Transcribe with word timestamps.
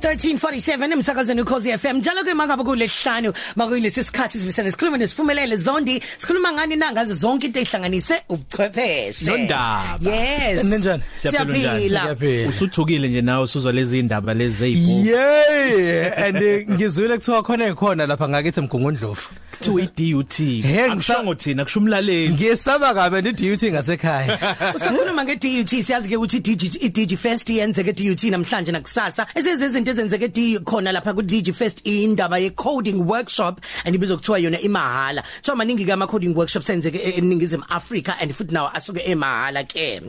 1347 0.00 0.92
emsakazweni 0.92 1.40
ukhosi 1.40 1.78
FM 1.78 1.96
njalo 1.96 2.24
ke 2.24 2.34
mangabe 2.34 2.64
kulehlanu 2.64 3.32
makuyilesi 3.56 4.04
sikhathi 4.04 4.38
sivisene 4.38 4.70
sikhuluma 4.70 4.98
nesiphumelele 4.98 5.56
zondi 5.56 6.02
sikhuluma 6.16 6.52
ngani 6.52 6.76
na 6.76 6.92
ngazo 6.92 7.14
zonke 7.14 7.46
into 7.46 7.60
ehlanganise 7.60 8.22
ubuchwepheshe. 8.28 9.26
Nondaba. 9.26 10.10
yes. 10.10 10.64
Ninjani? 10.64 11.02
siyaphila 11.22 12.16
usuthukile 12.48 13.08
nje 13.08 13.22
nawe 13.22 13.44
usuzwa 13.44 13.72
lezi 13.72 13.98
indaba 13.98 14.34
lezi 14.34 14.64
ezibhuku 14.64 15.06
Yeah 15.06 16.26
and 16.26 16.42
eh, 16.42 16.66
ngizwile 16.70 17.18
kuthiwa 17.18 17.42
khona 17.42 17.64
ekhona 17.66 18.06
lapha 18.06 18.28
ngakithi 18.28 18.60
mgungundlovu 18.60 19.28
kuthiwa 19.58 19.82
iDUT 19.82 20.64
akushango 20.90 21.34
thina 21.34 21.64
kusho 21.64 21.80
umlaleli. 21.80 22.28
Ngiyesaba 22.30 22.94
kabe 22.94 23.20
ndi 23.20 23.32
duty 23.32 23.70
ngasekhaya. 23.72 24.38
Usakhuluma 24.76 25.24
nge-DUT 25.24 25.82
siyazi 25.82 26.08
ke 26.08 26.16
ukuthi 26.16 26.36
i-DG 26.36 26.82
i-DG 26.82 27.16
Fest 27.16 27.50
yenzeke 27.50 27.90
e-DUT 27.90 28.24
namhlanje 28.24 28.72
nakusasa. 28.72 29.26
Ezizinto 29.90 30.16
ezenzeke 30.16 30.28
D 30.32 30.58
khona 30.64 30.92
lapha 30.92 31.14
ku-DG 31.14 31.52
Fest 31.54 31.86
indaba 31.86 32.38
ye-coding 32.38 33.06
workshop 33.06 33.60
and 33.84 33.94
ibizwa 33.94 34.16
kuthiwa 34.16 34.38
yona 34.38 34.60
imahala. 34.60 35.22
So 35.42 35.54
maningi 35.54 35.84
ke 35.86 35.92
ama-coding 35.92 36.34
workshops 36.34 36.68
enzeke 36.70 36.96
e- 36.98 37.18
eningizimu 37.18 37.64
Africa 37.70 38.14
and 38.20 38.32
futhi 38.32 38.52
nawo 38.52 38.70
asuke 38.74 39.02
emahala 39.06 39.64
ke. 39.64 40.00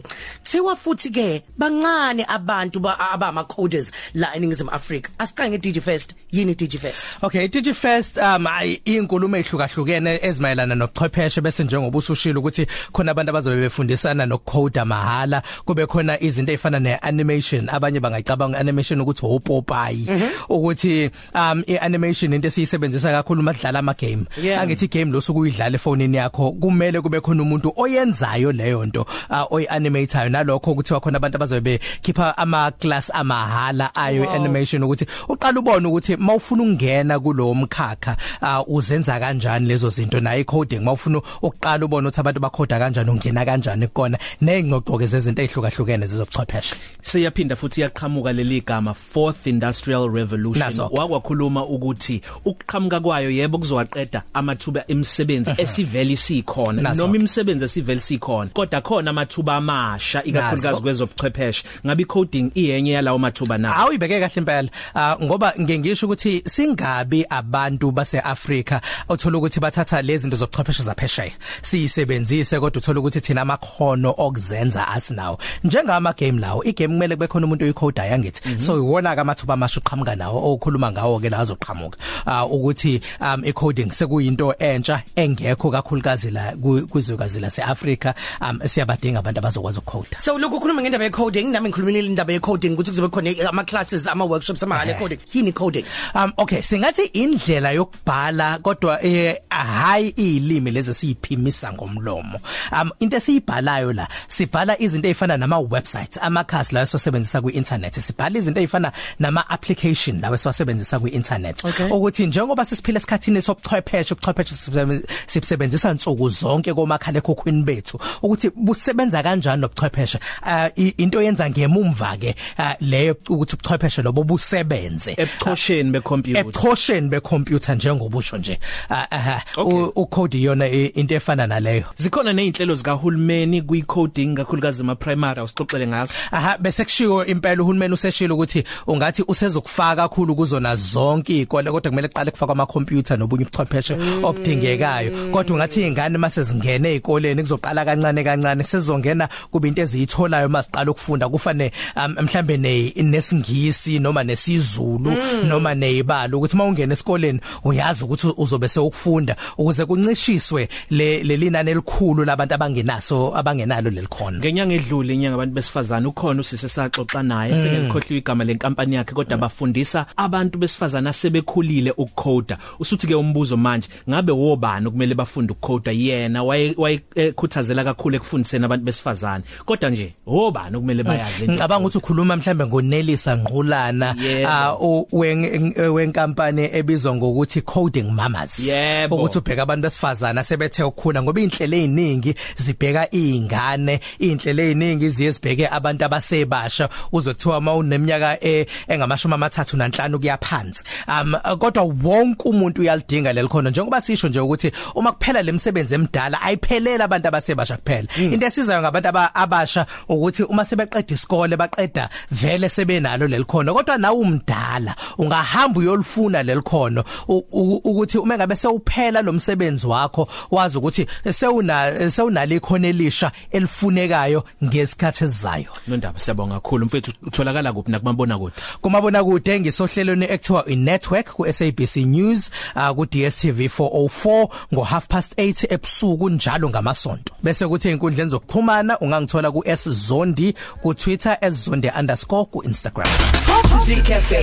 Thiwa 0.43 0.75
futhi 0.75 1.09
ke 1.11 1.43
bancane 1.57 2.25
abantu 2.27 2.79
ba- 2.79 2.97
abama 2.99 3.43
coders 3.47 3.91
la 4.13 4.27
eningizimu 4.35 4.69
Africa 4.71 5.09
asiqale 5.19 5.49
nge-DG 5.57 5.81
Fest 5.81 6.15
yini 6.31 6.51
i-DG 6.51 6.77
Fest 6.79 7.07
Okay 7.23 7.47
DG 7.47 7.73
Fest 7.73 8.17
um 8.17 8.47
ay- 8.47 8.81
inkulumo 8.85 9.37
ehlukahlukene 9.37 10.19
ezimayelana 10.21 10.75
nochwepheshe 10.75 11.41
bese 11.41 11.63
njengoba 11.63 11.97
usushilo 11.97 12.39
ukuthi 12.39 12.65
khona 12.91 13.11
abantu 13.11 13.29
abazobe 13.29 13.55
befundisana 13.61 14.25
nokcoder 14.25 14.85
mahala 14.85 15.41
kube 15.65 15.85
khona 15.87 16.19
izinto 16.21 16.51
ezifana 16.51 16.79
neanimation. 16.79 17.69
Abanye 17.69 17.99
bangayicabanga 17.99 18.57
animation 18.57 19.01
ukuthi 19.01 19.25
opopayi 19.69 20.07
ukuthi 20.49 21.09
um 21.35 21.63
ianimation 21.67 22.33
into 22.33 22.47
esiyisebenzisa 22.47 23.11
kakhulu 23.11 23.43
madlala 23.43 23.79
ama 23.79 23.93
game 23.93 24.25
Yeah. 24.43 24.61
angithi 24.61 24.87
game 24.87 25.11
losuku 25.11 25.39
uyidlala 25.39 25.75
efonini 25.75 26.17
yakho 26.17 26.51
kumele 26.51 27.01
kube 27.01 27.21
khona 27.21 27.43
umuntu 27.43 27.73
oyenzayo 27.75 28.51
leyo 28.51 28.85
nto 28.85 29.01
uh, 29.29 29.53
oyianimateayo 29.53 30.29
nalokho 30.29 30.75
kuthiwa 30.75 30.99
khona 30.99 31.17
abantu 31.17 31.35
abazobe 31.35 31.61
bekhipha 31.61 32.37
ama 32.37 32.71
class 32.71 33.11
amahala 33.13 33.95
ayo 33.95 34.19
Wow. 34.19 34.35
animation 34.35 34.83
ukuthi 34.83 35.05
uqala 35.29 35.59
ubone 35.59 35.87
ukuthi 35.87 36.15
mawufuna 36.15 36.63
ukungena 36.63 37.19
kulowo 37.19 37.53
mkhakha 37.55 38.17
uh, 38.41 38.75
uzenza 38.75 39.19
kanjani 39.19 39.67
lezo 39.67 39.89
zinto. 39.89 40.19
Naye 40.19 40.43
coding 40.43 40.79
mawufuna 40.79 41.17
ukuqala 41.41 41.85
ubone 41.85 42.07
ukuthi 42.07 42.19
abantu 42.19 42.39
bakhoda 42.39 42.79
kanjani 42.79 43.09
ungena 43.11 43.45
kanjani 43.45 43.87
kona. 43.87 44.17
Nezingxoxo 44.41 44.97
ke 44.97 45.07
zezinto 45.07 45.41
ezihlukahlukene 45.41 46.05
zezobuchwepheshe 46.07 46.75
siyaphinda 47.01 47.55
futhi 47.55 47.81
yaqhamuka 47.81 48.33
leli 48.33 48.61
gama 48.61 48.93
fourth 48.93 49.47
industrial 49.59 50.09
revolution. 50.09 50.65
Nazo. 50.65 50.89
wakwakhuluma 50.91 51.65
ukuthi 51.65 52.21
ukuqhamuka 52.45 52.99
kwayo 52.99 53.31
yebo 53.31 53.57
kuzowaqeda 53.57 54.23
amathuba 54.33 54.83
emisebenzi 54.87 55.51
esivele 55.57 56.17
sikhona. 56.17 56.81
Nazo. 56.81 57.01
noma 57.01 57.15
imisebenzi 57.15 57.65
esivele 57.65 58.01
sikhona. 58.01 58.49
Kodwa 58.53 58.81
khona 58.81 59.09
amathuba 59.11 59.55
amasha 59.55 60.23
ikakhulukazi 60.23 60.67
Nazo. 60.67 60.81
kwezobuchwepheshe. 60.81 61.63
Ngabe 61.85 62.05
coding 62.05 62.51
iyenye 62.55 62.91
yalawo 62.91 63.19
mathuba 63.19 63.57
na? 63.57 63.75
Awuyibeke 63.75 64.19
kahle 64.19 64.33
impela. 64.37 64.69
Uh, 64.95 65.25
ngoba 65.25 65.53
ngengisho 65.59 66.05
ukuthi 66.05 66.43
singabi 66.45 67.25
abantu 67.29 67.91
baseAfrika 67.91 68.81
othola 69.09 69.37
ukuthi 69.37 69.59
bathatha 69.59 70.01
lezi 70.01 70.21
zinto 70.21 70.37
zobuchwepheshe 70.37 70.83
zaphesheya. 70.83 71.31
Siyisebenzise 71.61 72.59
kodwa 72.59 72.81
uthola 72.81 72.99
ukuthi 72.99 73.21
thina 73.21 73.41
amakhono 73.41 74.13
okuzenza 74.17 74.87
asinawo 74.87 75.37
njengama 75.63 76.13
game 76.13 76.39
lawo 76.39 76.63
igame 76.63 76.93
kumele 76.93 77.15
kube 77.15 77.27
khona 77.27 77.45
umuntu 77.45 77.65
oyicoder 77.65 78.05
yangithi. 78.05 78.41
Mm 78.45 78.55
-hmm. 78.55 78.61
so 78.61 78.77
iwona 78.77 79.15
ke 79.15 79.21
amathuba 79.21 79.48
amasha 79.53 79.79
uqhamuka 79.79 80.15
nawo 80.15 80.53
okhuluma 80.53 80.91
ngawo 80.91 81.19
ke 81.19 81.29
la 81.29 81.37
azoqhamuka 81.39 81.97
uh, 82.27 82.51
ukuthi 82.51 83.01
um 83.21 83.45
icoding 83.45 83.91
sekuyinto 83.91 84.53
entsha 84.59 85.01
engekho 85.15 85.71
kakhulukazi 85.71 86.31
la 86.31 86.51
ku- 86.61 86.87
kwizwekazi 86.87 87.39
laseAfrika 87.39 88.13
um 88.41 88.59
siyabadinga 88.67 89.19
abantu 89.19 89.39
abazokwazi 89.39 89.79
ukucoder 89.79 90.19
So 90.19 90.37
lokho 90.37 90.57
ukhuluma 90.57 90.81
ngendaba 90.81 91.03
ye 91.03 91.09
coding 91.09 91.51
nami 91.51 91.69
ngikhulumile 91.69 91.99
indaba 92.05 92.33
ye 92.33 92.39
coding 92.39 92.73
ukuthi 92.73 92.91
kuzobe 92.91 93.07
khona 93.09 93.49
ama 93.49 93.63
classes 93.63 94.07
ama 94.07 94.25
workshops 94.25 94.63
amahala 94.63 94.91
Eh. 94.91 94.99
coding 94.99 95.19
yini 95.33 95.51
coding 95.53 95.85
Um 96.15 96.33
okay 96.37 96.61
singathi 96.61 97.05
indlela 97.13 97.71
yokubhala 97.71 98.59
kodwa 98.59 99.03
eh 99.03 99.35
hayi 99.49 100.09
ilimi 100.09 100.71
lezi 100.71 100.93
siyiphimisa 100.93 101.73
ngomlomo. 101.73 102.39
Um 102.71 102.91
into 102.99 103.17
esiyibhalayo 103.17 103.93
la 103.93 104.07
sibhala 104.29 104.81
izinto 104.81 105.07
ezifana 105.07 105.37
nama 105.37 105.59
websites 105.59 106.17
amakhasi 106.21 106.75
la 106.75 106.81
esosebenzisa 106.81 107.41
ku 107.41 107.49
internet 107.49 107.99
sibhala 107.99 108.37
izinto 108.37 108.59
ezifana 108.59 108.91
nama 109.19 109.38
application 109.49 110.19
la 110.21 110.31
esosebenzisa 110.33 110.99
ku 110.99 111.07
internet 111.07 111.65
Okay. 111.65 111.87
ukuthi 111.91 112.27
njengoba 112.27 112.65
sisiphila 112.65 112.97
esikhathini 112.97 113.41
sobuchwepheshe 113.41 114.13
ubuchwepheshe 114.13 114.55
sibusebe- 114.55 115.01
sibusebenzisa 115.27 115.91
insuku 115.91 116.29
zonke 116.29 116.73
komakhala 116.73 117.17
ekhokhwini 117.19 117.63
bethu 117.63 117.99
ukuthi 118.23 118.49
busebenza 118.55 119.23
kanjani 119.23 119.61
nobuchwepheshe. 119.61 120.19
Uh, 120.43 120.67
i- 120.77 120.93
into 120.97 121.21
yenza 121.21 121.49
ngemumva 121.49 122.17
ke 122.19 122.35
uh, 122.59 122.71
leyo 122.79 123.15
ukuthi 123.29 123.55
ubuchwepheshe 123.55 124.01
lobo 124.01 124.23
busebenze. 124.23 125.13
Ebuchosheni 125.17 125.91
becomputer 125.91 126.39
ebuchosheni 126.41 127.09
becomputer 127.09 127.75
njengobusho 127.75 128.37
nje. 128.37 128.59
Ah, 128.89 129.07
aha 129.11 129.41
Okay. 129.57 129.73
U- 129.73 129.91
ucode 129.95 130.41
yona 130.41 130.67
i- 130.67 130.85
into 130.95 131.15
efana 131.15 131.47
naleyo. 131.47 131.83
Zikhona 131.97 132.33
nezinhlelo 132.33 132.75
zikahulumeni 132.75 133.61
kwi-coding 133.61 134.35
kakhulukazi 134.35 134.81
ama 134.81 134.95
primary 134.95 135.41
usixoxele 135.41 135.87
ngazo. 135.87 136.13
Aha 136.31 136.57
bese 136.57 136.83
kushiwo 136.83 137.25
impela 137.25 137.63
uhulumeni 137.63 137.93
useshilo 137.93 138.35
ukuthi 138.35 138.63
ungathi 138.87 139.23
usezokufaka 139.29 139.95
kakhulu 140.01 140.35
kuzona 140.35 140.75
zonke 140.75 141.33
izikole 141.35 141.71
kodwa 141.71 141.89
kumele 141.91 142.07
kuqale 142.07 142.31
kufakwa 142.31 142.53
ama 142.53 142.65
computer 142.65 143.17
nobunye 143.17 143.45
ubuchwepheshe 143.45 143.97
obudingekayo. 144.23 145.31
Kodwa 145.31 145.55
ungathi 145.55 145.79
izingane 145.81 146.17
mase 146.17 146.43
zingene 146.43 146.89
ezikoleni 146.89 147.41
kuzoqala 147.41 147.85
kancane 147.85 148.23
kancane 148.23 148.63
sezongena 148.63 149.29
kuba 149.51 149.67
into 149.67 149.81
eziyitholayo 149.81 150.49
masiqala 150.49 150.91
ukufunda 150.91 151.29
kufane 151.29 151.71
um, 151.95 152.15
mhlambe 152.23 152.57
ne 152.57 152.93
nesingisi 152.95 153.99
noma 153.99 154.23
nesizulu 154.23 155.13
noma 155.47 155.75
nezibalo 155.75 156.37
ukuthi 156.37 156.57
mawungena 156.57 156.93
esikoleni 156.93 157.39
uyazi 157.63 158.03
ukuthi 158.03 158.33
uzobe 158.37 158.67
sewukufunda. 158.67 159.35
Ukuze 159.57 159.85
kuncishiswe 159.85 160.69
le 160.89 161.23
lelinani 161.23 161.71
elikhulu 161.71 162.25
labantu 162.25 162.55
abangenaso 162.55 163.35
abangenalo 163.37 163.89
lelikhona 163.89 164.39
ngenyanga 164.39 164.75
edlule 164.75 165.13
inyanga 165.13 165.35
abantu 165.35 165.53
besifazana 165.55 166.09
ukhona 166.09 166.41
usise 166.41 166.69
saxoxa 166.69 167.23
naye 167.23 167.53
Mm. 167.53 167.59
sengelikhohliwe 167.59 168.17
igama 168.17 168.43
lenkampani 168.43 168.95
yakhe. 168.95 169.13
Kodwa 169.19 169.37
bafundisa 169.37 170.05
abantu 170.17 170.57
besifazana 170.57 171.13
sebekhulile 171.13 171.91
ukucoda 171.97 172.57
usuthi 172.79 173.07
ke 173.07 173.15
umbuzo 173.15 173.57
manje 173.57 173.87
ngabe 174.09 174.31
wobani 174.31 174.87
okumele 174.87 175.15
bafunde 175.15 175.51
ukucoda 175.53 175.91
yena 175.91 176.43
waye 176.43 176.73
wayekhuthazela 176.77 177.83
kakhulu 177.83 178.15
ekufundiseni 178.15 178.65
abantu 178.65 178.85
besifazana 178.85 179.43
kodwa 179.65 179.89
nje 179.89 180.13
wobani 180.25 180.75
okumele 180.77 181.03
bayazi 181.03 181.39
lento? 181.39 181.51
ngicabanga 181.53 181.81
ukuthi 181.85 181.97
ukhuluma 181.97 182.35
mhlambe 182.35 182.65
ngoNelisa 182.65 183.37
Ngqulana 183.37 184.15
Yebo. 184.23 184.49
ah, 184.51 184.73
o- 184.73 185.07
wen- 185.11 185.89
wenkampani 185.91 186.69
ebizwa 186.73 187.15
ngokuthi 187.15 187.61
Coding 187.61 188.11
Mamas 188.11 188.59
Yebo. 188.59 189.15
ukuthi 189.15 189.37
ubheka 189.37 189.61
abantu 189.63 189.81
besifazana 189.83 190.43
sebethe 190.43 190.83
ukukhula 190.83 191.23
ngoba 191.23 191.41
inhlelo 191.41 191.77
eziningi 191.77 192.35
zibheka 192.57 193.07
izingane 193.15 193.99
inhlelo 194.19 194.63
eziningi 194.63 195.09
ziye 195.09 195.31
zibheke 195.31 195.67
abantu 195.67 196.05
abasebasha 196.05 196.89
uzwe 197.11 197.33
kuthiwa 197.33 197.61
mawuneminyaka 197.61 198.43
eh, 198.43 198.67
engamashumi 198.99 199.33
amathathu 199.33 199.77
nanhlanu 199.77 200.19
kuya 200.19 200.37
phansi. 200.37 200.83
Um 201.07 201.33
kodwa 201.59 201.83
wonke 202.03 202.43
umuntu 202.49 202.81
uyalidinga 202.81 203.33
lelikhono 203.33 203.69
njengoba 203.69 204.01
sisho 204.01 204.29
nje 204.29 204.39
ukuthi 204.39 204.71
uma 204.95 205.11
kuphela 205.11 205.41
lemsebenzi 205.41 205.95
emidala 205.95 206.41
ayiphelele 206.41 207.03
abantu 207.03 207.27
abasebasha 207.27 207.77
kuphela. 207.77 208.07
Into 208.17 208.45
esizayo 208.45 208.81
ngabantu 208.81 209.07
aba- 209.09 209.35
abasha 209.35 209.85
ukuthi 210.09 210.43
uma 210.43 210.65
sebeqeda 210.65 211.13
isikole 211.15 211.57
baqeda 211.57 212.09
vele 212.31 212.69
sebenalo 212.69 213.27
lelikhono 213.27 213.73
kodwa 213.73 213.97
nawe 213.97 214.17
umdala 214.17 214.95
ungahamba 215.17 215.79
uyolufuna 215.79 216.43
lelikhono 216.43 217.03
u- 217.27 217.43
u- 217.51 217.81
ukuthi 217.83 218.17
uma 218.17 218.35
ngabe 218.37 218.55
sewuphela 218.55 219.21
lo 219.21 219.33
msebenzi 219.33 219.87
wakho 219.87 220.27
wazi 220.51 220.77
ukuthi 220.77 221.07
sewuna 221.31 222.09
sewunalo 222.11 222.55
ikhono 222.55 222.87
elisha 222.87 223.31
elifunekayo 223.51 224.43
ngesikhathi 224.63 225.23
esizayo. 225.23 225.65
Nondaba 225.87 226.19
siyabonga 226.19 226.53
kakhulu. 226.55 226.85
Mfethu 226.85 227.11
utholakala 227.23 227.73
kuphi 227.73 227.91
nakumabona 227.91 228.37
kude 228.37 228.53
kumabona 228.89 229.23
kude 229.23 229.59
ngisohlelweni 229.59 230.25
ekuthiwa 230.25 230.65
iNetwork 230.65 231.33
ku 231.33 231.53
SABC 231.53 231.95
News 231.95 232.51
uh, 232.75 232.89
ku 232.95 233.05
DStv 233.05 233.59
404 233.79 234.47
ngo 234.73 234.83
half 234.83 235.07
past 235.07 235.33
8 235.37 235.73
ebusuku 235.73 236.29
njalo 236.29 236.69
ngamasonto 236.69 237.33
bese 237.43 237.67
kuthi 237.67 237.91
inkundleni 237.91 238.31
zokuxhumana 238.31 238.99
ungangithola 238.99 239.51
ku 239.51 239.63
S 239.65 239.89
Zondi 239.89 240.55
ku 240.81 240.93
Twitter 240.93 241.37
@zonde_ 241.41 242.45
ku 242.45 242.63
Instagram 242.63 243.07
Positive 243.45 244.01
Cafe. 244.01 244.41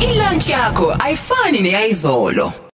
Ilunch 0.00 0.48
yakho 0.48 0.96
ayifani 0.98 1.60
neyizolo. 1.60 2.62